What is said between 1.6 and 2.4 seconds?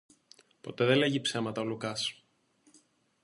ο Λουκάς!